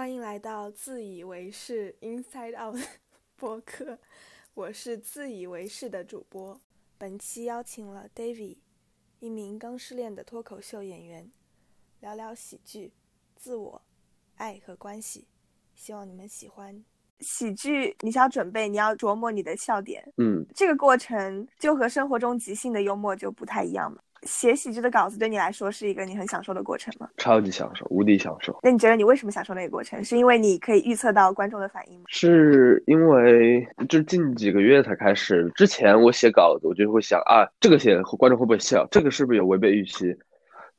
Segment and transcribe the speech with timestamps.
[0.00, 2.80] 欢迎来到自以为是 Inside Out
[3.36, 3.98] 播客，
[4.54, 6.58] 我是自以为是的主播。
[6.96, 8.56] 本期邀请了 David，
[9.18, 11.30] 一名刚失恋的脱口秀演员，
[12.00, 12.94] 聊聊喜剧、
[13.36, 13.82] 自我、
[14.36, 15.28] 爱和关系。
[15.74, 16.82] 希望你们喜欢。
[17.18, 20.02] 喜剧，你需要准备，你要琢磨你的笑点。
[20.16, 24.00] 嗯，这个过程就和生活中即兴的幽默就不太一样嘛。
[24.24, 27.08] 写喜剧的稿子对你来说是一个你很享受的过程吗？
[27.16, 28.58] 超级享受，无敌享受。
[28.62, 30.02] 那你觉得你为什么享受那个过程？
[30.04, 32.04] 是因为你可以预测到观众的反应吗？
[32.08, 38.86] 是因为就近几个月才开始，之前我写稿子，我就会想啊，这个写观众会不会笑？
[38.90, 40.14] 这个是不是有违背预期？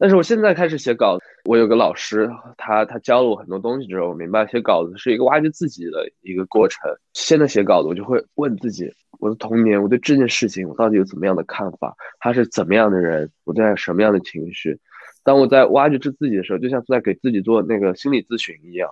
[0.02, 6.90] 但是我现在开始写稿子，我有个老师，他他教了我很多东西之后，我明白写稿子是一个挖掘自己的一个过程。
[7.14, 11.96] 现在写稿子，我就会问自己：我的童年，我对这件事情，我到底有怎么样的看法？
[12.20, 13.30] 他是怎么样的人？
[13.44, 14.76] 我在什么样的情绪？
[15.24, 18.90] 当我在挖掘这自己的时候，就像在给自己做那个心理咨询一样。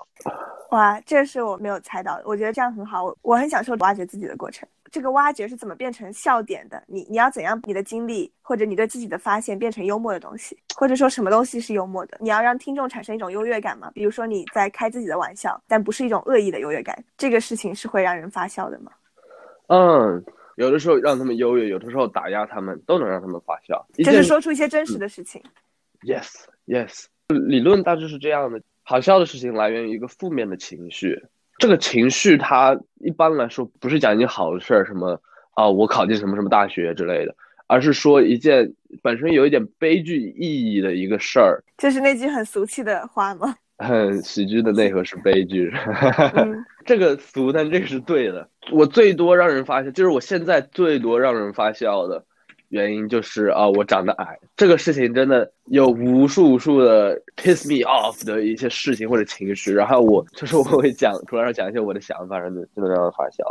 [0.71, 2.23] 哇，这是我没有猜到的。
[2.25, 4.67] 我觉得这样很好，我我很享受挖掘自己的过程。
[4.91, 6.83] 这个挖掘是怎么变成笑点的？
[6.87, 12.17] 你你要怎样你的经历或者你对自己的发现变成幽默的东西，或者说什么东西是幽默的？
[12.19, 13.91] 你要让听众产生一种优越感吗？
[13.93, 18.91] 比如说你在开自己的玩笑，但不是一种恶意的优越感，这个事情是会让人发笑的吗？
[19.67, 20.23] 嗯，
[20.55, 23.85] 有的时候让他们优越，有的时候打压他们，都能让他们发笑。
[23.93, 25.41] 就是说出一些真实的事情。
[26.01, 26.27] Yes,
[26.65, 28.59] yes，理论大致是这样的。
[28.89, 31.21] 好笑的事情来源于一个负面的情绪，
[31.59, 35.21] 这个情绪它一般来说不是讲一件好的事儿，什么
[35.53, 37.35] 啊我考进什么什么大学之类的，
[37.67, 38.73] 而是说一件
[39.03, 41.63] 本身有一点悲剧意义的一个事儿。
[41.77, 43.55] 就是那句很俗气的话吗？
[43.77, 45.71] 很喜剧的内核是悲剧，
[46.83, 48.49] 这个俗，但这个是对的。
[48.71, 52.25] 我最多让人发笑，就是我现在最多让人发笑的。
[52.69, 63.43] 原因就是啊，我长得矮，这个事情真的有无数无数的 piss me off 的一些事情或者情绪，然后我就是我会讲，主要是讲一些我的想法，让你，就能让人发笑。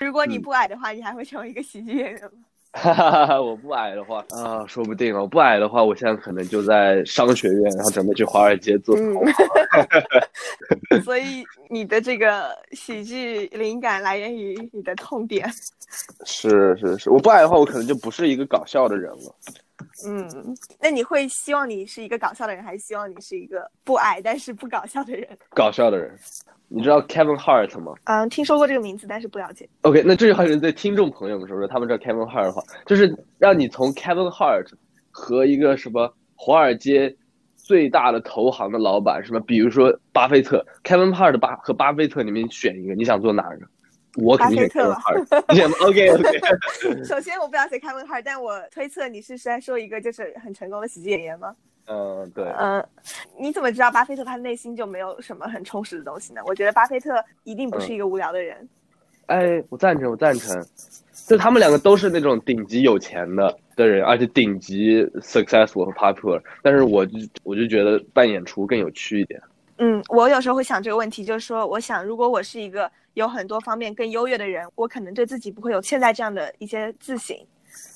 [0.00, 2.30] 如果你不矮的话，你还会成为一个喜剧演员吗？
[2.72, 3.40] 哈哈哈！
[3.40, 5.20] 我不矮的话啊，说不定哦。
[5.22, 8.96] 我不矮的话，我现在可能就在商学院，然后准备去华尔街做。
[11.04, 15.50] 所以你的这个喜剧灵感来源于你的痛点。
[16.24, 19.34] 是是是，我不矮的话，我可能就不是一个搞笑的人了。
[20.06, 25.26] 嗯，那你会希望你是一个搞笑的人，还是希望你是一个不矮但是不搞笑的人？
[25.54, 26.16] 搞笑的人。
[26.68, 27.92] 你知道 Kevin Hart 吗？
[28.04, 29.68] 嗯，听说过这个名字，但是不了解。
[29.82, 34.66] OK，那这句话是对听众朋友们说说，他们知道 Kevin Hart 的话，就是让你从 Kevin Hart
[35.10, 37.14] 和一个什么华尔街
[37.56, 43.66] 最大的投行的老板，什么比如说巴菲特，Kevin Hart 巴和巴菲特里面选一个，你想做哪个？
[44.16, 45.44] 我肯定选 Kevin Hart。
[45.48, 46.40] 你选 OK OK。
[47.04, 51.54] 首先我不了解 Kevin Hart，但我推测你是在说一个就是很成功的喜剧演员吗？
[51.86, 52.84] 嗯，对，嗯，
[53.38, 56.40] 你怎么知道巴菲特他内心就没有什么很充实的东西呢？
[56.46, 58.68] 我觉得巴菲特一定不是一个无聊的人。
[59.26, 60.64] 哎，我赞成，我赞成，
[61.26, 66.40] 就他们两个都是那种顶级有钱的的人，而且顶级 successful 和 popular。
[66.62, 69.40] 但是我就我就觉得扮演出更有趣一点。
[69.78, 77.36] 嗯，我有时候会想这个问题，就是说，我想如果我是一个有很多方面更优越的人，我可能对自己不会有现在这样的一些自省。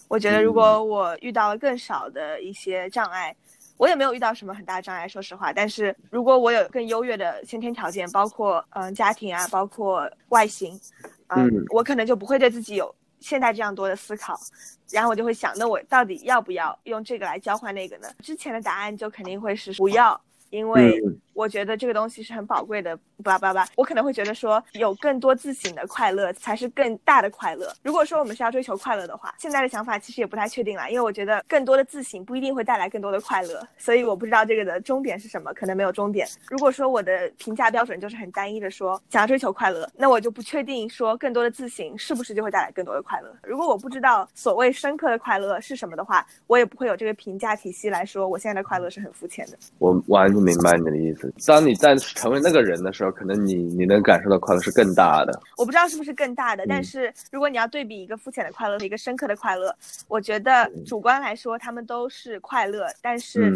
[0.08, 3.34] 我觉得如果我遇到了更少的一些障碍。
[3.78, 5.52] 我也没有遇到什么很大障碍，说实话。
[5.52, 10.80] 但是如果我有更优越的先天条件，包括嗯家庭啊，包括外形，
[11.26, 14.34] 嗯，我可能就不会对自己有现在这样多的思考。
[14.90, 18.08] 然后我就会想，那我到底要不要用这个来交换那个呢？
[18.20, 20.18] 之前的答案就肯定会是不要，
[20.48, 20.98] 因为
[21.36, 22.98] 我觉得这个东西是很宝贵的。
[23.24, 27.72] 巴拉巴拉，我可能会觉得说，有更多自省的快乐才是更大的快乐。
[27.82, 36.28] 如果说我们是要追求快乐的话，现在的想法其实也不太确定了，因为我觉得更多的自省不一定会带来更多的快乐，所以我不知道这个的终点是什么，可能没有终点。
[36.50, 43.34] 如果说我的评价标准就是很单一的说想要追求快乐，那我就不确定说更多的自省是不是就会带来更多的快乐。
[43.42, 49.56] 如果我不知道所谓深刻的快乐是什么的话，我也不会有这个评价体系来说我现在的快乐是很肤浅的。
[49.78, 51.25] 我完全明白你的意思。
[51.46, 53.06] 当你在成为那个人的时候。
[53.16, 59.74] 可能你你能感受到快乐是更大的，我不知道是不是更大的，但是如果你要对比一个肤浅的快乐和一个深刻的快乐，
[60.06, 63.54] 我觉得主观来说他们都是快乐，但是。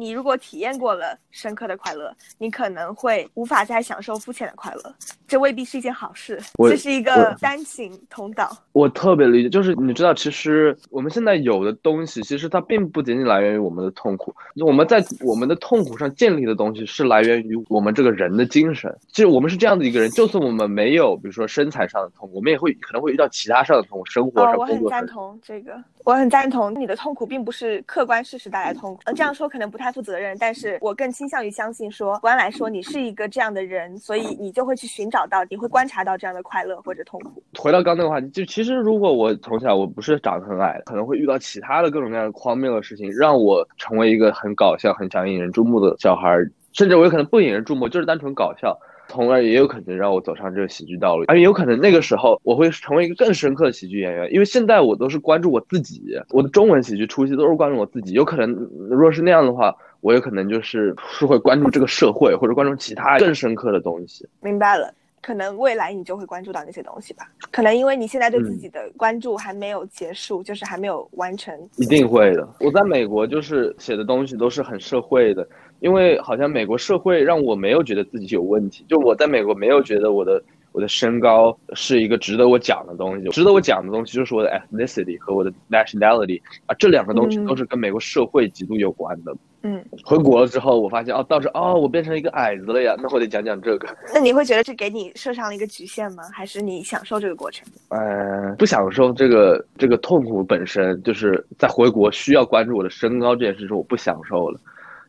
[0.00, 4.94] 你如果体验过了深刻的快乐，你可能会无法再享受肤浅的快乐，
[5.28, 6.40] 这未必是一件好事。
[6.56, 8.50] 这是一个单行通道。
[8.72, 14.34] 我特别理解，就是你知道，其实我们现在有的东西，其实它并不仅仅来源于我们的痛苦。
[14.64, 18.90] 我们在我们的痛苦上建立的东西，是来源于我们这个人的精神。
[19.08, 24.82] 其实我们是这样的一个人，就算我们没有，比如说身材上的痛苦，我们也会可能会遇到其他上的痛苦，生活上、工作上。
[24.82, 25.78] 我很赞同这个。
[26.04, 37.42] 我很赞同你的痛苦并不是客观事实带来痛苦，呃，这样说可能不太负责任，但是我更倾向于相信说，客观来说你是一个这样的人，所以你就会去寻找到，你会观察到这样的快乐或者痛苦。
[37.58, 46.38] 回到刚那个话，就其实如果我从小我不是长得很矮，可能会遇到其他的各种各样的荒谬的事情，让我成为一个很搞笑、很想引人注目的小孩，
[46.72, 48.76] 甚至我有可能不引人注目，就是单纯搞笑。
[49.10, 58.48] 从而也有可能让我走上这个喜剧道路，而有可能那个时候我会成为一个更深刻的喜剧演员，因为现在我都是关注我自己，我的中文喜剧初期都是关注我自己，有可能
[58.88, 64.28] 如果是那样的话，我有可能就是是会关注这个社会或者关注其他更深刻的东西。
[64.40, 71.54] 明白了，可能未来你就会关注到那些东西吧，可能因为你现在对自己的关注还没有结束，就是还没有完成。
[71.76, 75.46] 一定会的，我在美国就是写的东西都是很社会的。
[75.80, 89.34] 因为好像美国社会让我没有觉得自己有问题，就我在美国没有觉得我的我的身高是一个值得我讲的东西，值得我讲的东西就是我的 ethnicity 和我的 nationality 啊，这两个东西都是跟美国社会极度有关的。
[89.62, 93.94] 嗯，回国了之后，我发现哦，倒是哦，我变成一个矮子了呀，那我得讲讲这个。
[94.14, 96.22] 那你会觉得这给你设上了一个局限吗？
[96.32, 97.66] 还是你享受这个过程？
[97.88, 104.58] 呃，不享受这个这个痛苦本身，就是在回国需要关注我的身高这件事情，我不享受了。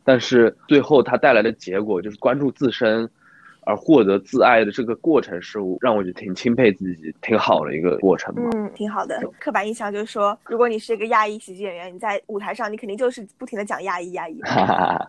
[0.04, 3.08] 但是最后它带来的结果就是关注自身，
[3.64, 8.34] 而获得自爱的这个过程是让我觉得挺钦佩自己、挺好的一个过程。
[8.36, 9.20] 嗯，挺好的。
[9.38, 14.40] 刻板印象就是说，如果你是一个亚裔喜剧演员，你在舞台上你肯定就是不停的讲亚裔、亚裔。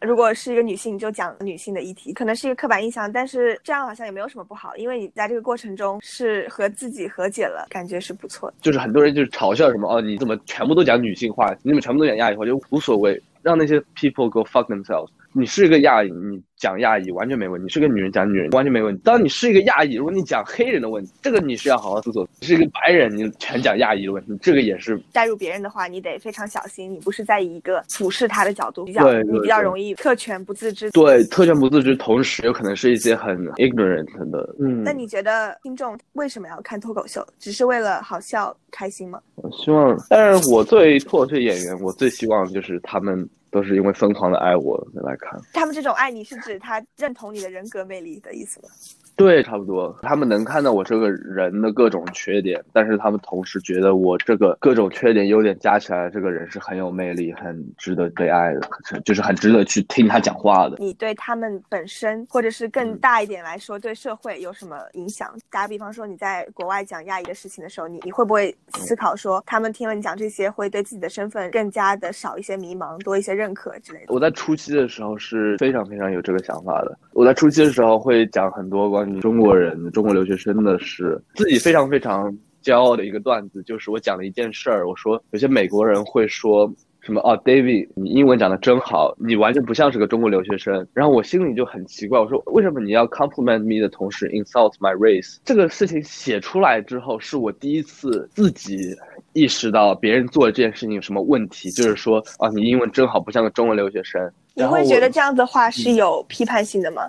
[0.01, 8.55] 如果是一个女性，你就讲女性的议题，可能是一个刻板印象，但是这样好像也没有什么不好，因为你在这个过程中是和自己和解了，感觉是不错的。
[8.61, 11.53] 就是很多人就是嘲笑什么哦，你怎么全部都讲女性话？
[11.63, 12.45] 你怎么全部都讲亚裔话？
[12.45, 13.21] 就无所谓。
[13.41, 15.09] 让那些 people go fuck themselves。
[15.35, 19.01] 你是一个亚裔，你讲亚裔完全没问题；你是个女人讲女人完全没问题。
[19.03, 22.27] 当你是一个亚裔，如果你讲黑人的问题，这个你是要好好思索。
[22.39, 26.93] 你是一个白人，你全讲亚裔的问题，这个也是带入别人的话，你得非常小心。
[26.93, 30.91] 你不是在以一个俯视他的角度比较，你比较容易特权不自知。
[30.91, 34.55] 对，特权不自知，同时有可能是一些很 ignorant 的。
[34.59, 37.25] 嗯，那你觉得听众为什么要看脱口秀？
[37.39, 39.19] 只是为了好笑开心吗？
[39.35, 43.27] 我希望，但是我作为脱口秀演员，我最希望就是他们。
[43.53, 48.69] 都是因为疯狂的爱我来看，他们这种爱你是指他认同你的人格魅力的意思吗？
[49.15, 49.95] 对，差不多。
[50.01, 58.61] 他们能看到我这个人的各种缺点，但是他们同时觉得我这个各种缺点、优点加起来，这个人是很有魅力、很值得被爱的，
[59.05, 60.77] 就是很值得去听他讲话的。
[60.79, 65.31] 你对他们本身，或者是更大一点来说，对社会有什么影响？
[65.51, 74.05] 打比方说，你在国外讲亚裔的事情的时候，你你会不会思考说，他们听了你讲这些，会对自己的身份更加的少一些迷茫，多一些认可之类的？
[74.09, 76.97] 我在初期的时候是非常非常有这个想法的。
[77.11, 79.02] 我在初期的时候会讲很多关。
[79.19, 86.71] 中国人、中国留学生的事自己非常非常骄傲的一个段子，就是我讲了一件事儿，我说有些美国人会说
[87.01, 90.87] 什么哦，David，你英文讲的真好，你完全不像是个中国留学生。
[90.93, 95.37] 然后我心里就很奇怪，我说为什么你要 compliment me 的同时 insult my race？
[95.43, 98.95] 这个事情写出来之后，是我第一次自己
[99.33, 104.31] 意识到别人做的这件事情有什么问题，就是说啊，你英文真好，不像个中文留学生。
[104.55, 107.01] 你会觉得这样的话是有批判性的吗？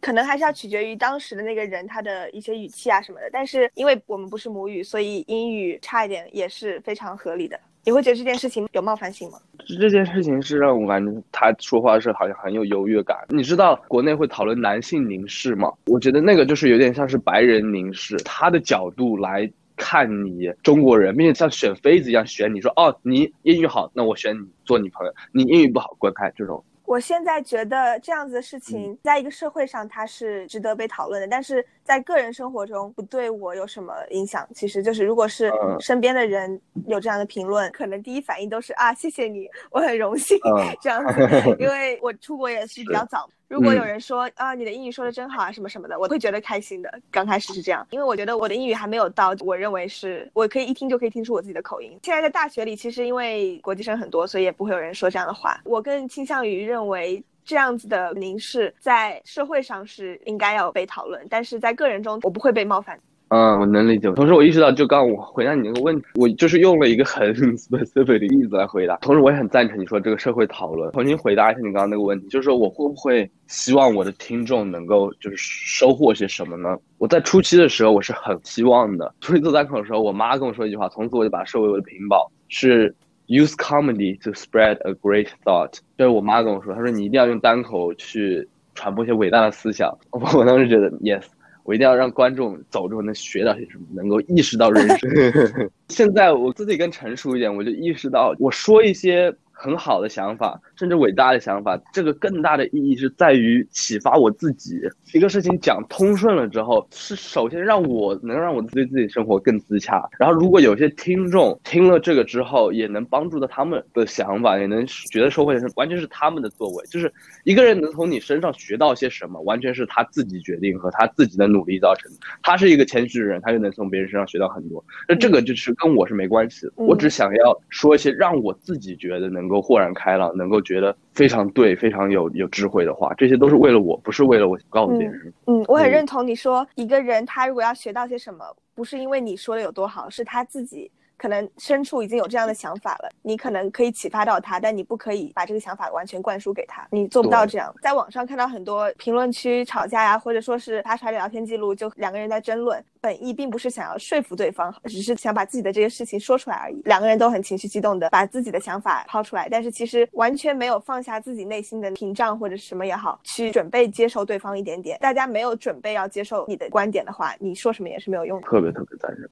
[0.00, 3.28] 可能还是要取决于当时的那个人他的一些语气啊什么的。
[3.32, 7.58] 但是因为我们不是母语，所以英语差一点也是非常合理的。
[7.84, 9.38] 你会觉得这件事情有冒犯性吗？
[9.78, 13.16] 这件事情是让我感觉他说话是好像很有优越感。
[13.28, 15.72] 你知道国内会讨论男性凝视吗？
[15.86, 26.64] 我觉得那个就是有点像是白人凝视，他的角度来看你中国人，并且像选妃子一样选你，说哦你英语好，那我选你做女朋友；你英语不好，滚开这种。
[26.86, 34.46] 我现在觉得这样子的事情，在一个社会上它是值得被讨论的，但是在个人生活中不对我有什么影响。
[34.54, 35.50] 其实就是，如果是
[35.80, 40.38] 身边的人有这样的评论，可能第一反应都是啊，谢谢你，我很荣幸
[40.82, 41.20] 这样子，
[41.58, 43.30] 因为我出国也是比较早。
[43.48, 46.92] 如果有人说啊，你的英语说的真好啊，什么什么的，我会觉得开心的。
[47.12, 51.96] 刚开始是这样，因为我觉得我的英语还没有到，我认为是我可以一听就可以听出我自己的口音。
[52.02, 55.60] 现在在大学里，其实因为国际生很多，所以也不会有人说这样的话。
[55.64, 62.98] 我更倾向于认为这样子的凝视在社会上是应该要被讨论，但是在个人中我不会被冒犯。
[63.28, 64.08] 嗯，我能理解。
[64.12, 68.96] 同时，我意识到，就刚刚我回答你那个问题，我就是用了一个很 specific 的例子来回答。
[68.98, 70.92] 同时，我也很赞成你说这个社会讨论。
[70.92, 76.78] 重新回答一下你刚刚那个问题，就是说我会不会希望我的听众能够就是收获些什么呢？
[76.98, 79.12] 我在初期的时候，我是很希望的。
[79.20, 82.94] 初一做单口的时候，我妈跟我说一句话，从此我就把它设为我的屏保，是
[83.26, 85.78] use comedy to spread a great thought。
[85.98, 89.96] 就是我妈跟我说，她说你一定要用单口去传播一些伟大的思想。
[90.10, 91.22] 我当时觉得 yes。
[91.64, 95.10] 我一定要让观众走之后能学到些什么，能够意识到人生。
[95.88, 99.34] 现在我自己更成熟一点，我就意识到，我说一些。
[99.58, 104.78] 很好的想法，甚至伟大的想法，这个更大的意义是在于启发我自己。
[105.14, 110.06] 一个事情讲通顺了之后，是首先让我能让我对自己生活更自洽。
[110.18, 116.84] 然后，如果有些听众听了这个之后，也能帮助到他们的想法，也能觉得收获是完全是他们的作为。
[116.90, 117.10] 就是
[117.44, 122.18] 一个人能从你身上学到些什么，完全是他自己决定和他自己的努力造成的。
[122.42, 124.84] 他是一个谦虚的人，他就能从别人身上学到很多。
[125.08, 129.46] 那这个就是跟我是没关系的，我只想要说一些让我自己觉得能。
[129.46, 135.32] 能够豁然开朗，能够觉得非常对、非常有有智慧的话，这些都是为了我，不是为了我告诉别人。
[135.46, 138.44] 嗯，我很认同你说，一个人他如果要学到些什么，
[138.74, 140.90] 不是因为你说的有多好，是他自己。
[141.16, 147.74] 可能深处已经有这样的想法了，你可能可以启发到他，但你不可以把这个想法完全灌输给他，你做不到这样。
[147.82, 156.80] 在网上看到很多评论区吵架呀，或者说是发出来的聊天记录，就两个人在争论，本意并不是想要说服对方，只是想把自己的这些事情说出来而已。
[156.84, 164.98] 两个人都很情绪激动的把自己的想法抛出来，但是其实完全没有放下自己内心的屏障或者什么也好，去准备接受对方一点点。
[165.00, 168.46] 大家没有准备要接受你的观点的话，你说什么也是没有用的。
[168.46, 169.28] 特别特别赞成。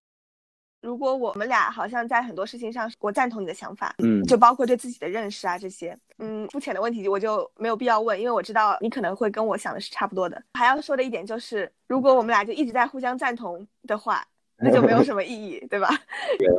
[0.84, 10.40] 如果我们俩好像在很多事情上，我赞同你的想法，嗯，就包括对自己的认识啊这些，嗯，肤浅的问题我就没有必要问，因为我知道你可能会跟我想的是差不多的。
[10.52, 14.22] 还要说的一点就是，如果我们俩就一直在互相赞同的话，
[14.58, 15.88] 那就没有什么意义，对吧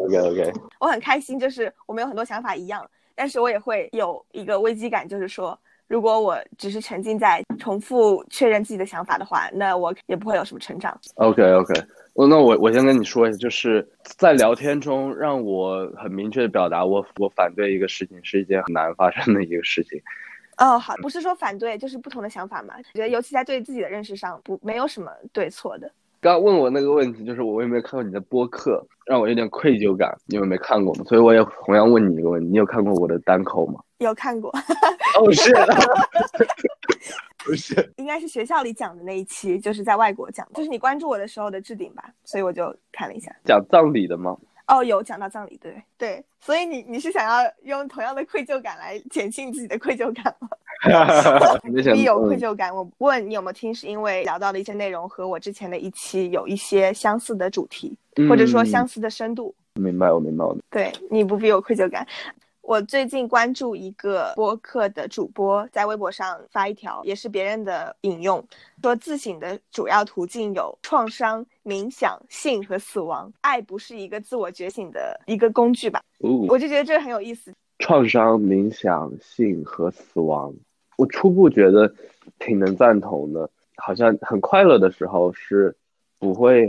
[0.08, 0.54] ？OK OK OK。
[0.82, 11.00] 我很开心，就是我们有很多想法一样，但是我也会有一个危机感，就是说，如果我只是沉浸在重复确认自己的想法的话，那我也不会有什么成长。
[11.18, 11.74] OK OK。
[12.16, 20.02] 那我我先跟你说一下，就是在聊天中让我很明确的表达我我反对一个事情是一件很难发生的一个事情。
[20.58, 22.76] 哦，好，不是说反对，就是不同的想法嘛。
[22.78, 25.92] 我觉得尤其在对自己的认识上，不没有什么对错的。
[26.22, 33.82] 刚问我那个问题，就是我有没有看过你的播客，让我有点愧疚感，因为没看过嘛，所以我也同样问你一个问题：你有看过我的单口吗？
[34.00, 34.52] 有看过。
[35.20, 35.54] 哦，是。
[37.46, 43.32] 不是，应该是学校里讲的那一期，就是在外国讲，就是你关注我的时候的置顶吧，所以我就看了一下。
[43.46, 44.36] 讲葬礼的吗？
[44.66, 50.50] 哦，有讲到葬礼，对对，所以你你是想要用同样的愧疚感来减轻自己的愧疚感吗？
[51.94, 57.96] 你有愧疚感，我问你有没有听，是因为聊到的一些内容和我之前的一期有一些相似的主题，
[58.28, 59.54] 或者说相似的深度。
[59.76, 60.58] 明白，我明白了。
[60.72, 62.08] 对你不必有愧疚感。
[62.68, 68.44] 我最近关注一个播客的主播，在微博上发一条，也是别人的引用，
[68.82, 73.32] 说自省的主要途径有创伤、冥想、性和死亡。
[73.42, 76.02] 爱不是一个自我觉醒的一个工具吧？
[76.50, 77.54] 我就觉得这个很有意思。
[77.78, 80.52] 创伤、冥想、性和死亡，
[80.98, 81.94] 我初步觉得
[82.40, 83.48] 挺能赞同的。
[83.78, 85.76] 好像很快乐的时候是
[86.18, 86.68] 不会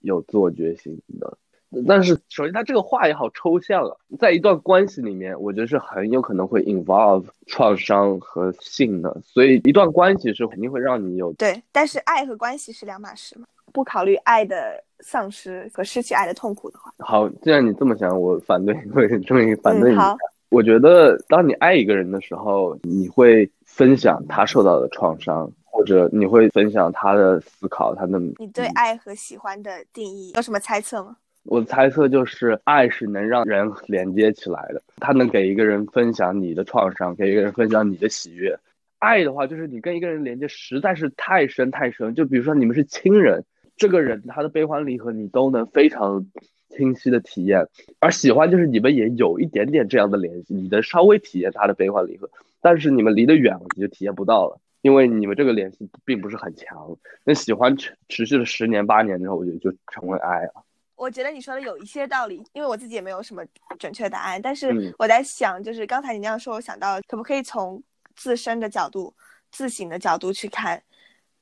[0.00, 1.38] 有自我觉醒的。
[1.86, 3.94] 但是，首先，他这个话也好抽象啊。
[4.18, 11.62] 在一段关系里面，我觉得是很有可能会 involve 创伤和性的，所以一段关系是肯定会让你有对。
[11.70, 13.46] 但是，爱和关系是两码事嘛？
[13.70, 19.96] 不考虑爱的丧失和失去爱的痛苦的话，好，既然你这么想，我反对， 我终于反对你。
[19.98, 20.16] 好，
[20.48, 28.18] 我觉得当你爱一个人的时候，你会分享他受到的创伤，或者你会分享他的思考，他的。
[28.38, 31.18] 你对爱和喜欢的定义有什么猜测吗？
[31.48, 38.54] 我的猜测就是，爱是能让人连接起来的，它能给一个人分享你的创伤，给一个人分享你的喜悦。
[38.98, 43.42] 爱的话，就是你跟一个人连接实在是太深太深，就比如说你们是亲人，
[43.76, 46.26] 这个人他的悲欢离合你都能非常
[46.68, 47.66] 清晰的体验。
[47.98, 52.28] 而喜欢就是你们也有一点点这样的联系，你能稍微体验他的悲欢离合，
[52.60, 56.94] 但是你们离得远了，你就体验不到了，因为你们这个联系并不是很强。
[57.24, 60.52] 那喜欢持持续了十年八年之后，我觉得就成为爱了。
[60.98, 63.42] 我觉得你说的有一些道理，因为我自己也没有什么
[63.78, 67.80] 准确答案，但是我在想，就是刚才你那样说，我想到可不可以从
[68.16, 69.14] 自身的角度、
[69.52, 70.82] 自省的角度去看，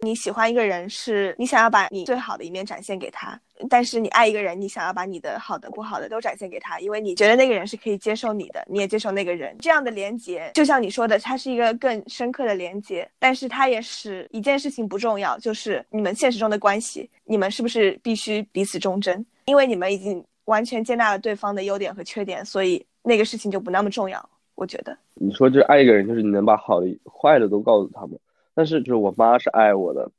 [0.01, 19.25] 你喜欢一个人是你想要把你最好的一面展现给他，但是你爱一个人，你想要把你的好的、不好的都展现给他，因为你觉得那个人是可以接受你的，你也接受那个人，这样的连接，就像你说的，它是一个更深刻的连接，但是它也使一件事情不重要，就是你们现实中的关系，你们是不是必须彼此忠贞？
[19.47, 24.29] 因为你们已经完全接纳了对方的优点和缺点，所以那个事情就不那么重要。
[24.55, 28.19] 我觉得你说这爱一个人，就是你能把好的、坏的都告诉他们。
[28.55, 30.11] 但是就是我妈是爱我的，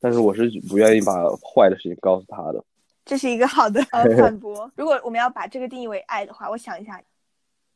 [0.00, 2.64] 但是我是不愿意把坏的事情告诉她的。
[3.04, 4.70] 这是一个好的反驳。
[4.74, 7.00] 如果我们要把这个定义为爱的话，我想一下，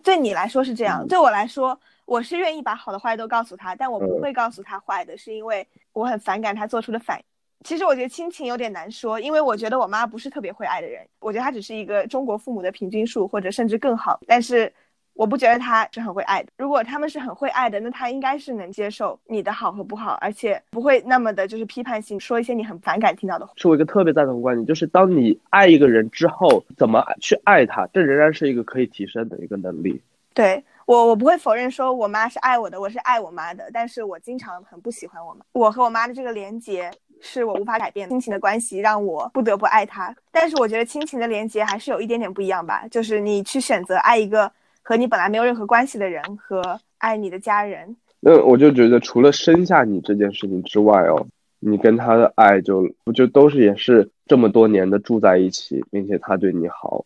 [0.03, 7.25] 对你来说是这样，对我来说，我是愿意把好的、坏的都告诉他，但我不会告诉他坏的，是因为我很反感他做出的反应。
[7.65, 14.21] 其实我觉得亲情有点难说，因为我觉得我妈不是特别会爱的人，我觉得她只是一个中国父母的平均数，或者甚至更好。
[14.27, 14.73] 但是
[15.15, 16.50] 我不觉得她是很会爱的。
[16.57, 23.53] 如果他们是很会爱的，那她应该是能接受你的好和不好，而且不会那么的就是批判性说一些你很反感听到的话。
[23.57, 30.00] 是我一个特别赞同的观点，就是当你爱一个人之后，怎么去爱他，这仍然是一个可以提升的一个能力。
[30.33, 35.45] 对我，我不会否认说我妈是爱我的，我是爱我妈的，但是我经常很不喜欢我妈。
[35.53, 36.88] 我和我妈的这个连接。
[37.20, 40.14] 是我无法改变亲情的关系，让我不得不爱他。
[40.30, 44.50] 但是我觉得亲情的连接还是有一点点不一样吧，就是你去选择爱一个
[44.82, 47.96] 和你本来没有任何关系的人，和爱你的家人。
[48.20, 51.26] 那我就觉得，除了生下你这件事情之外哦，
[51.60, 57.04] 你跟他的爱就不就都是也是这么多年的住在一起，并且他对你好，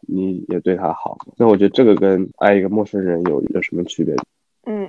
[0.00, 1.18] 你也对他好。
[1.36, 4.14] 那我觉得这个跟爱一个陌生人有有什么区别？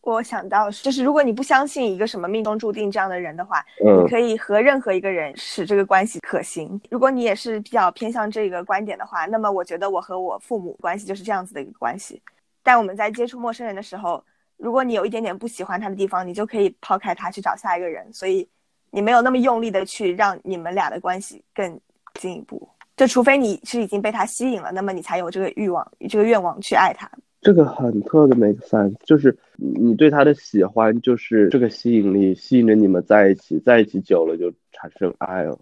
[0.06, 6.80] 嗯，我想到就是，如果你不相信一个什么命中注定这样的人的话，嗯，你可以和任何一个人使这个关系可行。
[6.90, 12.22] 如果你也是比较偏向这个观点的话，那么我觉得我和我父母关系就是这样子的一个关系。
[12.64, 14.24] 但我们在接触陌生人的时候，
[14.58, 18.12] 如果你有一点点不喜欢他的地方，你就可以抛开他去找下一个人。
[18.14, 18.48] 所以
[18.92, 21.80] 你没有那么用力的去让你们俩的关系更
[22.14, 22.68] 进一步。
[22.96, 27.10] 就除非你是已经被他吸引了，那么你才有这个欲望、这个愿望去爱他。
[27.46, 35.56] 这个很特别 make sense，就是你对他的喜欢，就是这个吸引力吸引着你们在一起，在一起久了就产生爱了。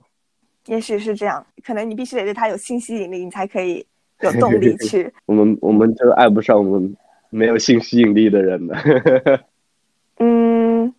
[0.68, 3.86] 也许是这样，可能你必须得对他有性吸引力，你才可以
[4.22, 5.12] 有动力 去。
[5.25, 6.96] 我们我们就爱不上我们
[7.30, 9.44] 没有性吸引力的人的。
[10.20, 10.96] 嗯，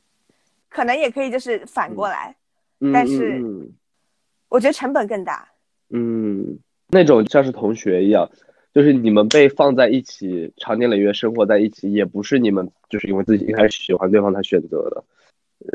[0.69, 2.37] 可能也可以就是反过来，
[2.93, 3.43] 但是
[4.51, 5.49] 我觉得成本更大。
[5.89, 8.31] 嗯，那种像是同学一样。
[8.75, 15.05] 就是你们被放在一起，长年累月生活在一起，也不是你们就是因为自己一开始喜欢对方才选择的，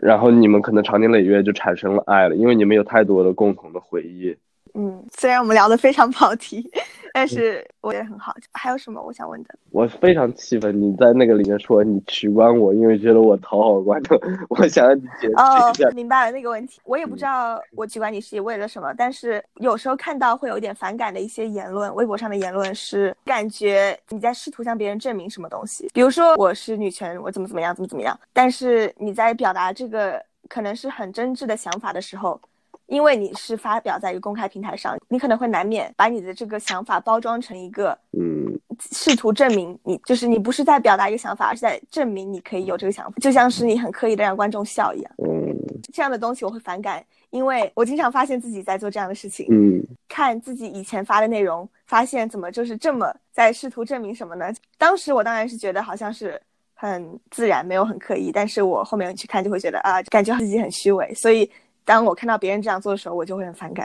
[0.01, 4.36] 然后你们可能长年累月就产生了爱了，因为你们有太多的共同的回忆。
[4.74, 6.70] 嗯，虽然我们聊得非常跑题，
[7.14, 8.36] 但是我也很好。
[8.52, 9.56] 还有什么我想问的？
[9.72, 14.20] 我非常气愤你在那个里面说你取关我，因为觉得我讨好观众。
[14.50, 15.90] 我想让你解释一下。
[15.92, 28.18] 明白了那个问题，我也不知道我取关你是为了什么，但是有时候看到会有一点反感的一些言论，微博上的言论是感觉你在试图向别人证明什么东西，比如说我是女权，我怎么怎么样，怎么怎么样。
[28.34, 32.40] 但是你在表达这个可能是很真挚的想法的时候。
[32.90, 38.60] 因为你是发表在一个公开平台上，你可能会难免把你的这个想法包装成一个，嗯，
[38.92, 45.12] 试图证明你就是你不是在表达一个想法，而是在证明你可以有这个想法，就像是你很刻意的让观众笑一样。
[45.18, 45.56] 嗯，
[45.94, 49.46] 这样的东西我会反感，因为我经常发现自己在做这样的事情。
[49.52, 54.52] 嗯，看自己以前发的内容，发现怎么就是这么在试图证明什么呢？
[54.80, 56.42] 当时我当然是觉得好像是
[56.74, 61.48] 很自然，没有很刻意，但是我后面去看就会觉得啊，感觉自己很虚伪，所以。
[61.90, 63.84] 当我看到别人这样做的时候，我就会很反感。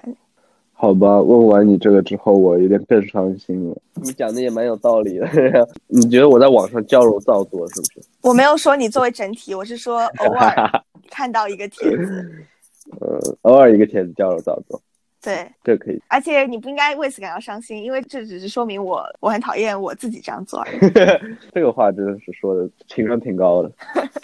[0.75, 3.77] 好吧，问完你这个之后，我有点更伤心了。
[3.95, 5.27] 你讲的也蛮有道理的。
[5.89, 8.07] 你觉得我在网上矫揉造作是不是？
[8.21, 10.71] 我没有说你作为整体，我是说偶尔
[11.11, 12.31] 看到一个帖子。
[13.01, 14.79] 呃，偶尔一个帖子矫揉造作。
[15.25, 16.01] 对，这可以。
[16.09, 20.79] 而且你不应该为此感到伤心，因为这只是说明我我很讨厌我自己这样做而已。
[21.53, 23.73] 这个话真的是说的情商挺高的。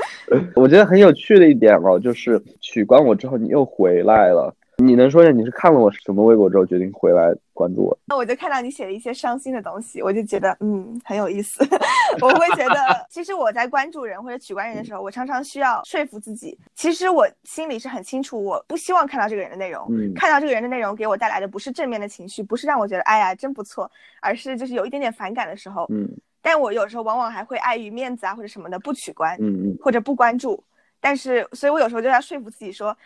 [0.54, 4.54] 我觉得很有趣的一点哦，就是取关我之后，你又回来了。
[4.80, 7.98] 你能说一下你是看了我什么微博之后决定回来关注我？
[8.06, 11.62] 那我就看到你写了一些伤心的东西，我就觉得嗯很有意思。
[12.20, 19.86] 我会觉得，其实我在关注人或者取关人的时候，我常常需要说服自己，其实我心里是很清楚，我不希望看到这个人的内容。
[19.90, 23.90] 嗯，看到这个人的内容给我带来的不是正面的情绪，不是让我觉得哎呀真不错，
[24.20, 25.86] 而是就是有一点点反感的时候。
[25.90, 26.08] 嗯，
[26.42, 30.62] 但我有时候往往还会碍于面子啊或者什么的不取关，嗯嗯，或者不关注。
[31.02, 32.96] 但是，所以我有时候就要说服自己说。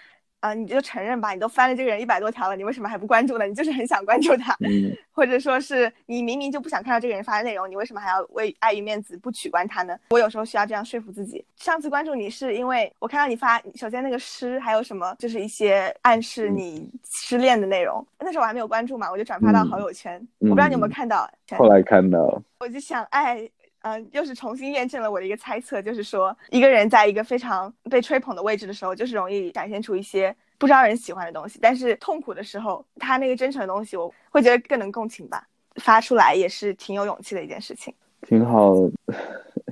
[0.44, 3.46] 啊，你就承认吧，你都翻了这个人一百多条了，你为什么还不关注呢？
[3.46, 4.54] 你就是很想关注他，
[5.11, 9.96] 或者说是你明明就不想看到这个人发的内容，你为什么还要为碍于面子不取关他呢？
[10.11, 11.42] 我有时候需要这样说服自己。
[11.57, 21.26] 上次关注你是因为我看到你发，首先那个诗还有什么，就是一些暗示你失恋的内容，那时候我还没有关注嘛，我就转发到好友圈，我不知道你有没有看到。
[21.57, 23.48] 后来看到，我就想，哎。
[23.85, 31.59] 嗯，又是重新验证了我的一个猜测，就是说，一个人在一个非常被吹捧的位置的时候，就是容易展现出一些不招人喜欢的东西。
[31.61, 35.47] 但是痛苦的时候，他那个真诚的东西，我会觉得更能共情吧。
[35.83, 37.92] 发出来也是挺有勇气的一件事情。
[38.23, 38.73] 挺好。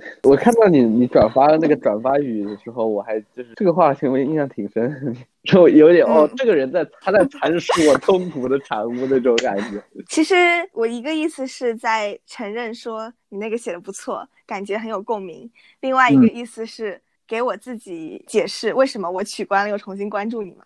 [0.24, 9.82] 我看到你你转发的那个转发语的时候，我还就是这个话题我印象挺深， 就有点哦，这个人在他在阐述我痛苦的产物那种感觉。
[10.08, 10.34] 其实
[10.72, 15.48] 我一个意思是在承认说你那个写的不错，感觉很有共鸣；
[15.80, 20.64] 另外一个意思是给我自己解释为什么我取关了又重新关注你嘛。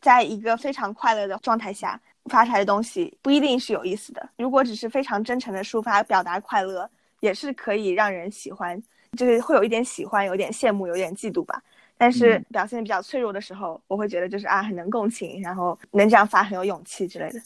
[0.00, 4.28] 在一个非常快乐的状态下发出来的东西，不一定是有意思的。
[4.36, 6.88] 如果只是非常真诚的抒发、表达快乐，
[7.20, 8.80] 也是可以让人喜欢，
[9.16, 11.62] 就是会有一点喜欢，有点羡慕，有点嫉妒吧。
[11.96, 17.40] 但是表现比较脆弱的时候，我会觉得就是啊，很能共情，然后能这样发很有勇气之类的。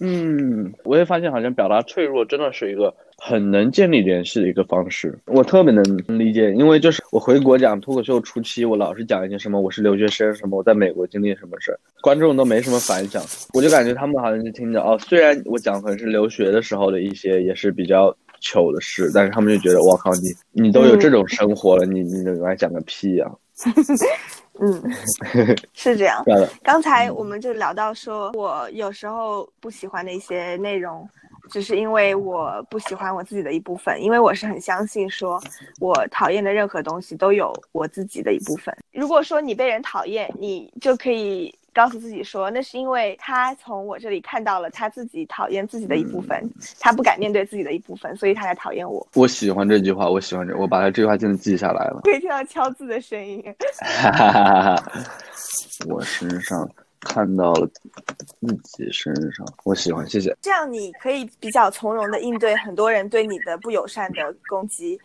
[0.00, 5.18] 嗯，我也发现好像表达脆弱真的是一个很能建立联系的一个方式。
[5.26, 5.82] 我特别能
[6.18, 13.22] 理解，因为就是我回国讲脱口秀初期，我老是讲一些什么我是留学生，什么我在美国经历什么事儿，观众都没什么反响。
[13.52, 23.30] 我就感觉他们好像就听着哦，虽然我讲可能是留学的时候的一些也是比较糗的事，但是他们就觉得我靠你你都有这种生活了，你你来讲个屁呀！
[24.60, 24.82] 嗯，
[25.72, 26.24] 是这样。
[26.62, 31.08] 刚才我们就聊到说，我有时候不喜欢的一些内容，
[31.50, 34.02] 只是因为我不喜欢我自己的一部分。
[34.02, 35.40] 因为我是很相信，说
[35.78, 38.74] 我讨厌的任何东西都有我自己的一部分。
[38.92, 41.54] 如果说你被人讨厌，你就可以。
[41.80, 46.46] 告诉自己说，那是因为他从我这里看到了他自己讨厌自己的一部分，
[46.78, 49.06] 他不敢面对自己的一部分，所以他才讨厌我。
[49.14, 52.00] 我喜欢这句话，我喜欢这，我把他这句话真的记下来了。
[52.04, 53.42] 可以听到敲字的声音。
[54.02, 54.92] 哈哈哈
[55.88, 56.68] 我身上
[57.00, 57.66] 看到了
[58.42, 60.36] 自己身上，我喜欢，谢谢。
[60.42, 65.00] 这样你可以比较从容的应对很多人对你的不友善的攻击。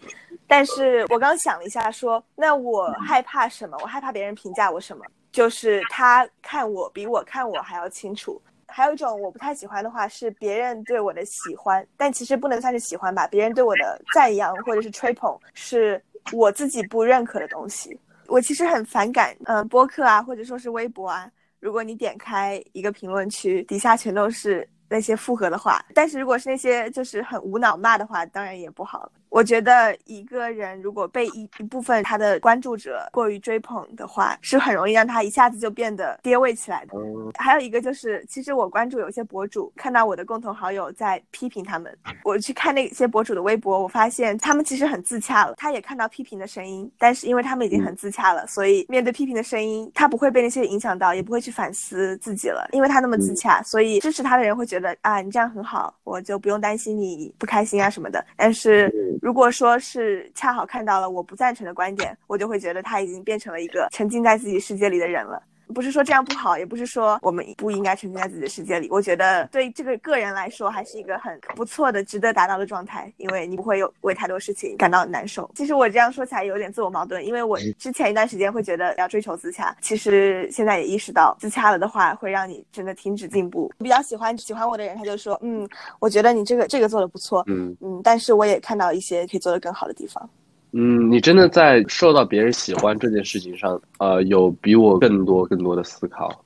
[0.46, 3.78] 但是我刚想了一下，说那我害怕什么？
[3.82, 5.06] 我害怕别人评价我什么？
[5.36, 8.42] 就是他看我比我看我还要清楚。
[8.68, 13.28] 还有一种我不太喜欢的话是别人对我的喜欢，但其实不能算是喜欢吧。
[13.28, 18.00] 别人对我的赞扬或者是吹捧，是我自己不认可的东西。
[18.28, 29.12] 我其实很反感，嗯，播客啊，或者说是微博啊，如果你点开一个评论区，底下全都是那些附和的话，但是如果是那些就是很无脑骂的话，当然也不好。
[29.36, 36.94] 我觉得一个人如果被一一部分他的关注者过于追捧的话，是很容易让他一下子就变得跌位起来的。
[37.38, 41.94] 还有一个就是，其实我关注有些博主，看到我的共同好友在批评他们，
[42.24, 45.56] 我去看那些博主的微博，我发现他们其实很自洽了。
[45.58, 52.70] 他也看到批评的声音，但是因为他们已经很自洽了，所以面对批评的声音，他不会被那些影响到，也不会去反思自己了。
[52.72, 58.26] 因为他那么自洽，所以支持他的人会觉得啊，你这样很好，我就不用担心你不开心啊什么的。
[58.38, 58.90] 但是。
[59.26, 65.42] 如果说是恰好看到了我不赞成的观点，我就会觉得他已经变成了一个沉浸在自己世界里的人了。
[65.74, 68.88] 不是说这样不好，也不是说我们不应该沉浸在自己的世界里。
[68.90, 75.50] 我觉得对这个个人来说，还是一个很不错的、值得达到的状态，因为你不会有为太多事情感到难受。
[75.56, 83.72] 其实我这样说起来有点自我矛盾，因为我之前一段时间会觉得要追求自洽，其实现在也意识到自洽了的话，会让你真的停止进步。
[83.80, 85.68] 比较喜欢喜欢我的人，他就说，嗯，
[86.00, 90.30] 我觉得你这个这个做的不错，嗯嗯，但是我也看到一些可以做的更好的地方。
[90.78, 96.44] 嗯，你真的在受到别人喜欢这件事情上，呃，有比我更多更多的思考。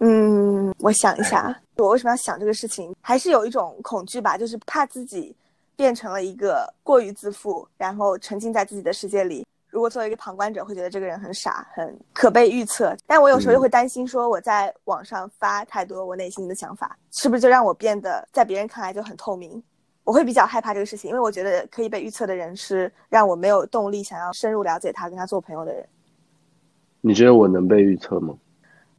[0.00, 2.92] 嗯，我想一下，我为什么要想这个事情？
[3.00, 5.32] 还是有一种恐惧吧，就是怕自己
[5.76, 9.46] 变成了一个过于自负，然后沉浸在自己的世界里。
[9.70, 12.96] 如果作为一个旁观者，会觉得这个人很傻，很可被预测。
[13.06, 19.62] 但我有时候又会担心，说我在网上发太多我内心的想法，是不是就让我变得在别人看来就很透明？
[20.08, 25.86] 我会比较害怕这个事情，因为我觉得可以被预测的人是让我没有动力想要深入了解他、跟他做朋友的人。
[27.02, 28.34] 你觉得我能被预测吗？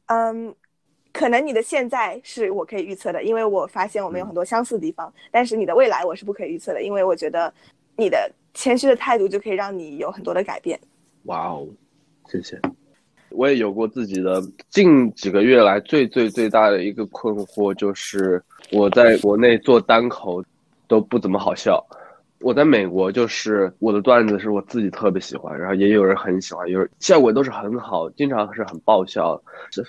[0.06, 0.54] 嗯，
[1.12, 5.12] 可能你的现在是我可以预测的，因为我发现我们有很多相似的地方。
[5.32, 7.52] 但是你的未来我是不可以预测的，因为我觉得
[7.96, 10.80] 你的谦虚的态度就可以让你有很多的改变。
[11.24, 11.68] 哇哦，
[12.30, 12.62] 谢谢。
[13.32, 18.40] 我也有过自己的近几个月来最最最大的一个困惑，就是
[18.72, 20.44] 我在国内做单口。
[20.90, 21.82] 都不怎么好笑。
[22.42, 29.42] 我在美国，就是我的段子是我自己特别喜欢，然后也有人很喜欢，有人效果都是很好，经常是很爆笑。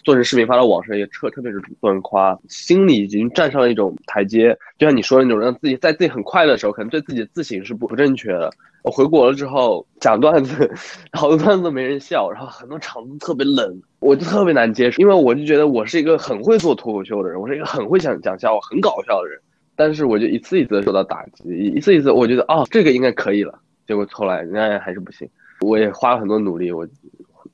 [0.05, 4.57] 做成视频发到网上也特特别是多人夸，心里已经站上了一种台阶。
[4.79, 8.51] 就像你说的那种，让自己在自己很快乐的时候，可能对自己的自省是不不正确的。
[8.83, 10.69] 我回国了之后讲段子，
[11.13, 19.41] 好多段子都没人笑，然后很多场子特别冷，我就特别难接受，因为我就觉得我是一个很会做脱口秀的人，我是一个很会讲讲笑话、很搞笑的人。
[19.81, 25.27] 但是我就一次一次的受到打击，一次一次，我觉得哦，这个应该可以了，结果后来人家还是不行。
[25.63, 26.87] 我也花了很多努力，我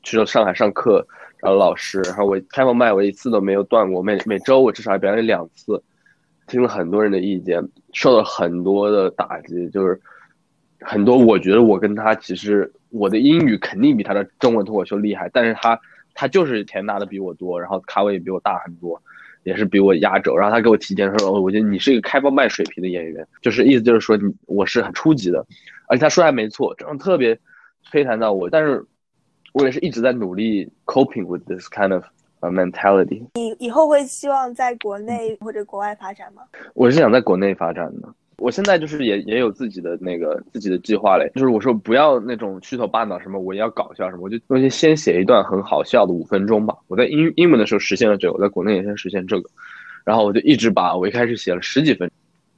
[0.02, 1.06] 去了上海上课，
[1.38, 5.80] 然后老师，然后我开放麦，我一次都没有断过，每每周我至少要表演两次，
[6.48, 7.62] 听了很多人的意见，
[7.92, 10.00] 受了很多的打击，就是
[10.80, 15.78] 很多我觉得我跟他其实我的英语肯定比他的中文脱口秀厉害，但是他
[16.12, 19.00] 他就是钱拿的比我多，然后咖位也比我大很多。
[19.46, 25.38] 也是比我压轴，然后他给我提前说，我觉得你是一个开放麦水平的演员，就是意思就是说你我是很初级的，
[25.86, 27.32] 而且他说还没错，这种特别
[27.88, 28.84] 摧残到我，但是
[29.52, 32.02] 我也是一直在努力 coping with this kind of
[32.40, 33.24] 呃 mentality。
[33.34, 36.42] 你以后会希望在国内或者国外发展吗？
[36.74, 38.08] 我是想在国内发展的。
[38.38, 46.76] 我现在就是也也有自己的那个自己的计划嘞，就是我说不要那种虚头巴脑什么，我要搞笑什么，我就我就先写一段很好笑的五分钟吧。
[46.88, 49.48] 我在英英文的时候实现了这个，我在国内也先实现这个，
[50.04, 52.10] 然后我就一直把我一开始写了十几分，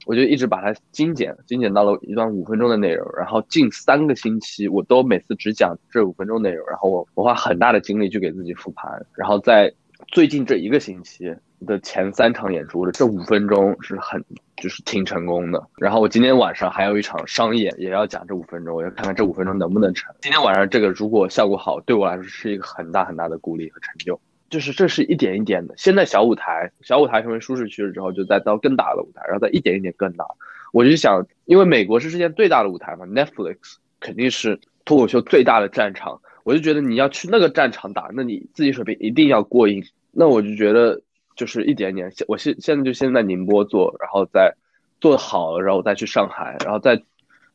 [0.05, 9.73] 我就一直把它精简，精简到了一段五分钟的内容，然后近三个星期我都每次只讲这五分钟内容，然后我我花很大的精力去给自己复盘，然后在
[10.07, 11.35] 最近这一个星期。
[11.65, 14.23] 的前三场演出的这五分钟是很
[14.55, 20.09] 就是挺成功的，然后我今天晚上还有一场商演也要讲这五分钟，我要看看这五分钟能不能成。
[20.21, 24.17] 今天晚上这个如果效果好，对我来说是一个很大很大的鼓励和成就。
[24.49, 30.25] 就是这是一点一点的，现在小舞台，小舞台成为舒适区了之后，就再到更大的舞台，然后再一点一点更大。
[30.71, 39.83] 我就想，因为美国是世界最大的舞台嘛，Netflix 肯定是脱口秀最大的战场，我就觉得你要去那个战场打，那你自己水平一定要过硬。
[40.11, 40.99] 那我就觉得。
[41.35, 44.53] 就是一点点，我现现在就先在宁波做，然后再
[44.99, 47.01] 做好了，然后再去上海，然后在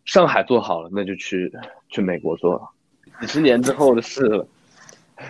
[0.07, 1.53] 上海做好了，那就去
[1.91, 2.63] 去美国做了，
[3.21, 4.49] 几十年之后的事了。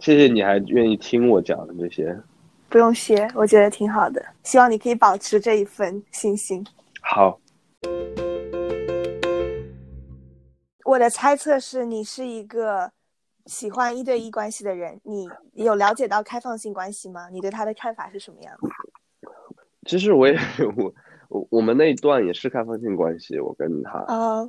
[0.00, 2.18] 谢谢你还愿意听我讲的这些，
[2.68, 6.66] 不用谢，我觉得挺好的，希望你可以保持这一份信心。
[7.00, 7.38] 好，
[10.88, 12.90] 我的猜测是你是一个。
[13.46, 17.30] 喜欢一对一关系的人，你有了解到开放性关系吗？
[17.32, 18.68] 你对他的看法是什么样的？
[19.86, 20.34] 其实我也
[20.76, 20.92] 我
[21.30, 24.46] 我我们那一段也是开放性关系，我跟他啊，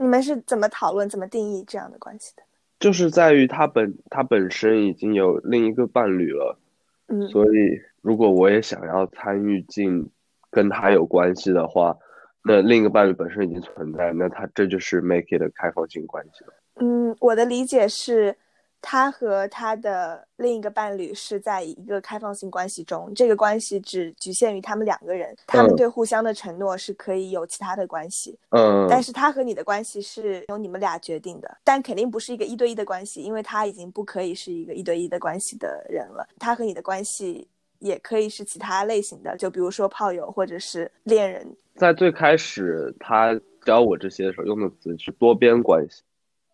[0.00, 2.42] 你们是怎么讨论、怎么定义这样的关系的？
[2.80, 6.58] 就是在于他本他本身已经有另一个伴侣了，
[7.06, 10.10] 嗯，所以如果我也想要参与进
[10.50, 11.96] 跟他有关系的话，
[12.42, 16.52] 那另一个伴侣本身已经存在，那他这就是 make it 的开放性关系了。
[16.80, 18.34] 嗯，我的理解是，
[18.80, 28.38] 他和他的另一个伴侣是在一个开放性关系中，这个关系只局限于他们两个人，他们对互相的承诺是可以有其他的关系。
[28.50, 36.26] 嗯，但是他和你的关系是由你们俩决定的，但肯定不是一个一对一的关系，因为他已经不可以是一个一对一的关系的人了。
[36.38, 37.46] 他和你的关系
[37.80, 41.56] 也可以是其他类型的，就比如说炮友或者是恋人。
[41.76, 46.02] 在最开始他教我这些的时候，用的词是多边关系。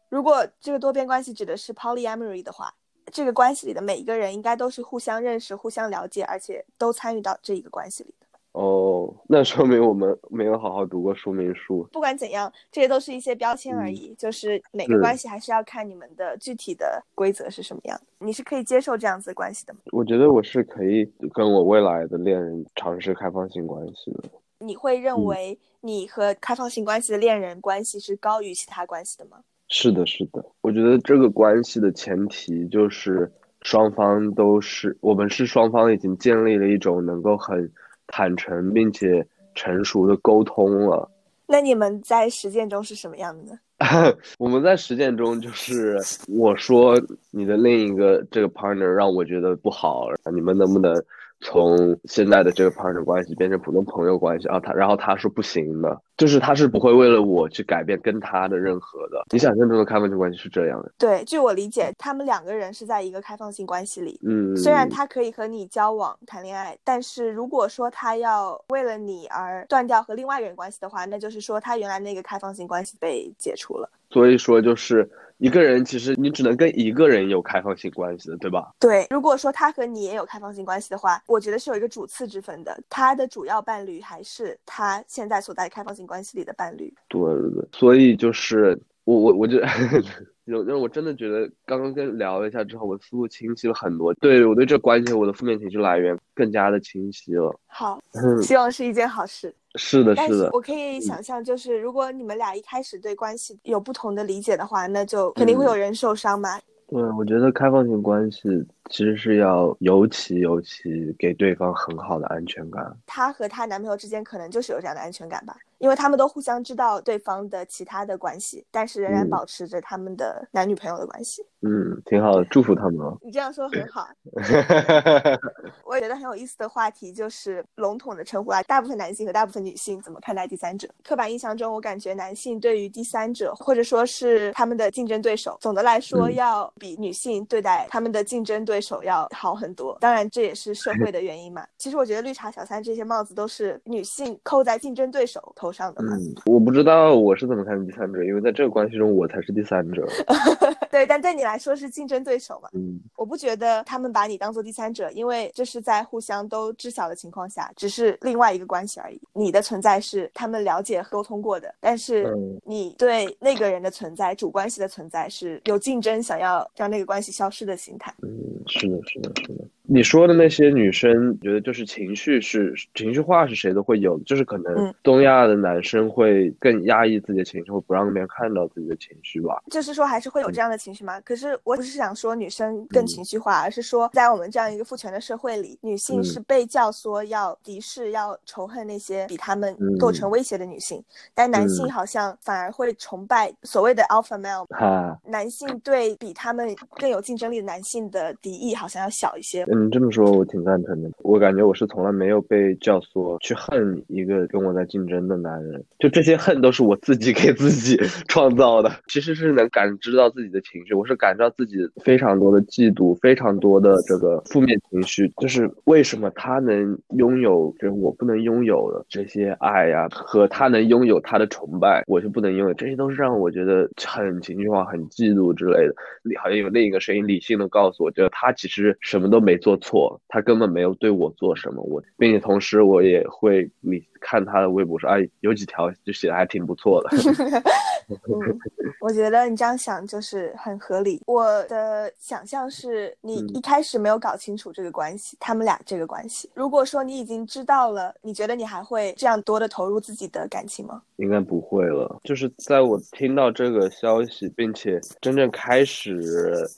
[0.09, 2.73] 如果这个多边关系指的是 polyamory 的话，
[3.13, 8.26] 这个关系里的每一个人应该都是互相认识、互相了解，而且都参与到这一个关系里的。
[8.57, 11.87] 哦，那说明我们没有好好读过说明书。
[11.93, 18.01] 不管怎样，这些都是一些标签而已，就是每个关系还是要看你们的具体的规则是什么样。
[18.19, 19.81] 你是可以接受这样子关系的吗？
[19.93, 24.31] 我觉得我是可以跟我未来的恋人尝试开放性关系的。
[24.61, 29.37] 你会认为你和开放性关系的恋人关系是高于其他关系的吗？
[29.69, 37.71] 是的，是的，我觉得这个关系的前提就是双方都是我们是双方已经建立了一种能够很
[38.07, 41.11] 坦诚并且成熟的沟通了。
[41.47, 43.59] 那你们在实践中是什么样的呢？
[44.39, 50.95] 我们在实践中就是我说你的另一个这个 partner 让我觉得不好，你们能不能？
[51.41, 59.23] 从现在的这个 partner 关系变成普通朋友关系啊，他然后他说不行的，就是他是不会为了我去改变跟他的任何的。
[59.31, 60.91] 你想象中的开放性关系是这样的？
[60.99, 64.19] 对，据我理解，他们两个人是在一个开放性关系里。
[64.25, 73.89] 嗯，虽然他可以和你交往谈恋爱，但是如果说他要为了你而断掉和另外一个人关系的话，那就是说他原来那个开放性关系被解除了。
[74.11, 75.09] 所以说就是。
[75.39, 78.73] 一个人其实你只能跟一个人有开放性关系的，对吧？
[78.81, 82.79] 对，如果说他和你也有开放性关系的话，我觉得是有一个主次之分的。
[82.89, 86.93] 他的主要伴侣还是他现在所在开放性关系里的伴侣。
[87.09, 89.59] 对对对，所以就是我我我就
[90.47, 94.15] 有，因为我真的觉得刚刚跟聊了一下之后，我思路清晰了很多。
[94.15, 97.55] 对我对这关系，我的负面情绪来源更加的清晰了。
[97.67, 98.01] 好，
[98.43, 99.53] 希望是一件好事。
[99.77, 106.59] 是的，是的，我可以想象，就是如果你们俩一开始对关系有不同的理解的话，那就肯定会有人受伤嘛。
[106.89, 108.49] 对，我觉得开放性关系
[108.91, 112.97] 其实是要尤其尤其给对方很好的安全感。
[113.07, 115.57] 她和她男朋友之间可能就是有这样的安全感吧。
[115.79, 121.45] 因为他们都互相知道对方的其他的关系，但是仍然保持着他们的男女朋友的关系。
[121.63, 123.17] 嗯，挺好的，祝福他们哦。
[123.23, 124.07] 你这样说很好。
[125.85, 130.89] 我也觉得很有意思的话题就是笼统的称呼啊，大部分男性和大部分女性怎么看待第三者？
[131.03, 139.97] 刻板印象中，我感觉男性对于第三者或者说是他们的竞争对手，总的来说要比女性对待他们的竞争对手要好很多。
[140.01, 141.67] 当然，这也是社会的原因嘛。
[141.77, 145.66] 其实我觉得绿茶小三这些帽子都是女性扣在竞争对手头。
[145.67, 150.07] 头上的嗯，我不知道我是怎么看第三者，因为在这个关系中我才是第三者。
[150.91, 152.69] 对，但对你来说是竞争对手嘛。
[152.75, 159.21] 嗯我不觉得他们把你当做第三者，因为这是在互相都知晓的情况下，只是另外一个关系而已。
[159.33, 168.15] 你的存在是他们了解、沟通过的，但是嗯你对那个人的存在、主关系的存在是有竞争，想要让那个关系消失的心态。
[168.23, 168.31] 嗯，
[168.69, 169.65] 是的，是的，是的。
[169.89, 179.63] 你说的那些女生，觉得就是情绪是情绪化，是谁都会有的，就是可能嗯东亚的男生会更压抑自己的情绪，会不让别人看到自己的情绪吧。
[179.71, 181.21] 就是说还是会有这样的情绪吗？
[181.21, 194.67] 可是我不是想说女生更情绪化，而是说在我们这样一个父权的社会里，女性嗯是被教唆要敌视、要仇恨那些比他们嗯构成威胁的女性，但男性嗯好像反而会崇拜所谓的 alpha male。
[194.71, 199.65] 哈，男性对比他们更有竞争力的男性的敌意好像要小一些。
[199.77, 201.11] 嗯，这么说我挺赞成的。
[201.19, 207.95] 我感觉我是从来没有被教唆去恨一个跟我在竞争的男人，就这些恨都是我自己给自己
[208.27, 208.91] 创造的。
[209.07, 215.31] 其实是能感知到自己的情绪，我是感知到自己非常多的嫉妒，非常多的这个负面情绪。
[215.37, 225.95] 就是为什么他能拥有，就是我不能拥有的这些爱呀、和他能拥有他的崇拜，我就不能拥有，这些都是让我觉得很情绪化、很嫉妒之类的。
[226.41, 231.83] 好像有另一个声音理性的告诉我，觉得他其实什么都没做错，他根本没有对我做什么。
[231.83, 237.11] 我，并且同时我也会你看他的微博说，哎，有几条就写的还挺不错的。
[238.09, 238.59] 嗯，
[239.01, 241.21] 我觉得你这样想就是很合理。
[241.27, 246.51] 我的想象是你嗯一开始没有搞清楚这个关系，他们俩这个关系。
[246.55, 251.03] 如果说你已经知道了，你觉得你还会这样多的投入自己的感情吗？
[251.17, 252.21] 应该不会了。
[252.25, 256.21] 就是在我听到这个消息，并且真正开始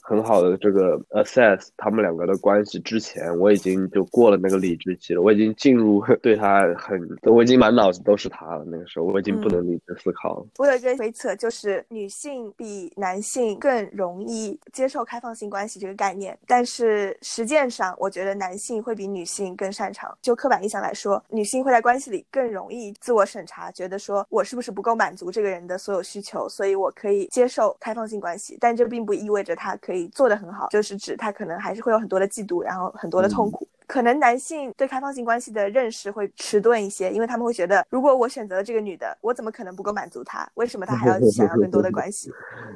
[0.01, 5.21] 很好的这个 assess 他们两个的关系之前，我已经就过了那个理智期了。
[5.21, 8.63] 我已经进入 对他很，我已经满脑子都是他了。
[8.65, 10.45] 那个时候我已经不能理智思考了。
[10.57, 20.17] 我有一个推测，就是女性比男性更容易接受开放性关系这个概念，但是实践上，我觉得男性会比女性更擅长。
[20.21, 28.57] 就刻板印象来说，女性会在关系里更容易自我审查，觉得说我是不是不够满足这个人的所有需求，所以我可以接受开放性关系。
[28.61, 33.67] 但这并不意味着他可以做得很好，就是指他可能还是会有很多的嫉妒，然后很多的痛苦。
[33.89, 40.47] 可能男性对开放性关系的认识会迟钝一些，因为他们会觉得，如果我选择了这个女的，我怎么可能不够满足她？
[40.53, 42.31] 为什么她还要想要更多的关系？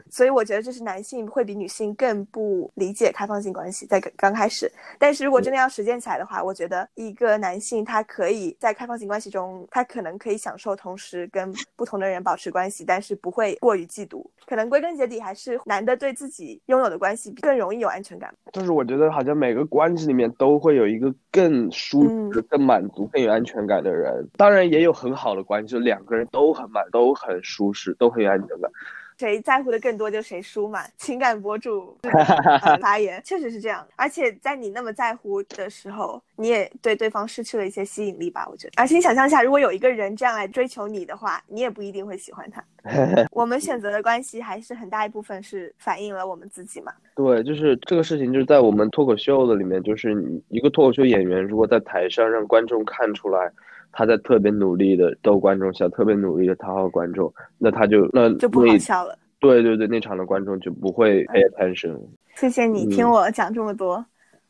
[0.10, 4.72] 所以我觉得这是男性会比女性更不理解开放性关系，在刚刚开始。
[4.98, 14.26] 但是如果真的要实践起来的话，我觉得一个男性他可以在开放性关系中，他可能可以享受同时跟不同的人保持关系，但是不会过于嫉妒。
[14.48, 18.34] 可能归根结底还是男的对自己拥有的关系更容易有安全感。
[18.52, 24.30] 就是我觉得好像每个关系里面都会有一个更舒适、更满足、更有安全感的人。
[24.38, 28.72] 当然也有很好的关系，就两个人都很满、都很舒适、都很有安全感。
[29.18, 30.82] 谁在乎的更多就谁输嘛。
[30.98, 38.48] 情感博主、 呃发言确实是这样，而且在你那么在乎的时候，你也对对方失去了一些吸引力吧？
[38.50, 38.74] 我觉得。
[38.78, 42.64] 而且你想象一下，如果有一个人这样来追求你的话，你也不一定会喜欢他。
[43.32, 46.92] 我们选择的关系还是很大一部分是反映了我们自己嘛。
[47.16, 53.52] 对，就是这个事情，就是在我们脱口秀的里面，就是你一个脱口秀演员，如果在台上让观众看出来
[53.94, 59.18] 他在特别努力的逗观众笑，特别努力的讨好观众，那他就那就不好笑了。
[59.40, 61.98] 对对对，那场的观众就不会 pay attention。
[62.36, 64.04] 谢谢你听我讲这么多。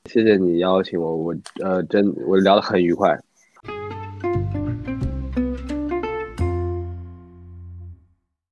[0.06, 3.18] 谢谢你邀请我，我呃真我聊得很愉快。